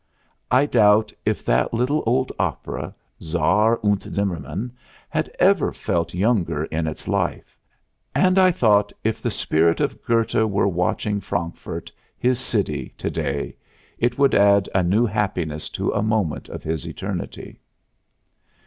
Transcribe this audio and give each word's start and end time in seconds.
I 0.49 0.65
doubt 0.65 1.13
if 1.27 1.45
that 1.45 1.75
little 1.75 2.01
old 2.07 2.31
opera, 2.39 2.95
Czaar 3.21 3.79
und 3.83 4.01
Zimmermann, 4.01 4.71
had 5.09 5.29
ever 5.37 5.71
felt 5.71 6.15
younger 6.15 6.63
in 6.65 6.87
its 6.87 7.07
life; 7.07 7.55
and 8.15 8.39
I 8.39 8.49
thought 8.49 8.91
if 9.03 9.21
the 9.21 9.29
spirit 9.29 9.79
of 9.79 10.01
Goethe 10.03 10.33
were 10.49 10.67
watching 10.67 11.19
Frankfurt, 11.21 11.91
his 12.17 12.39
city, 12.39 12.95
to 12.97 13.11
day, 13.11 13.55
it 13.99 14.17
would 14.17 14.33
add 14.33 14.67
a 14.73 14.81
new 14.81 15.05
happiness 15.05 15.69
to 15.69 15.91
a 15.91 16.01
moment 16.01 16.49
of 16.49 16.63
his 16.63 16.87
Eternity. 16.87 17.59